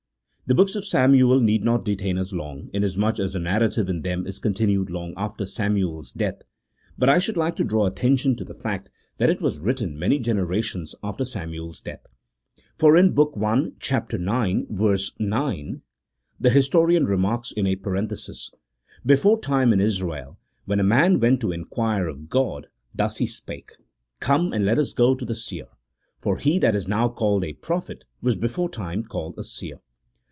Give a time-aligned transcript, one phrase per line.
[0.47, 4.27] The books of Samuel need not detain us long, inasmuch as the narrative in them
[4.27, 6.41] is continued long after Samuel's death;
[6.97, 10.19] but I should like to draw attention to the fact that it was written many
[10.19, 12.05] generations after Samuel's death.
[12.77, 13.71] For in book i.
[13.79, 14.13] chap.
[14.13, 14.21] ix.
[14.69, 15.81] verse 9,
[16.37, 18.51] the historian remarks in & parenthesis,"
[19.15, 23.71] Beforetime, in Israel, when a man went to inquire of God, thus he spake:
[24.19, 25.67] Come, and let us go to the seer;
[26.19, 29.77] for he that is now called a prophet was beforetime called a seer."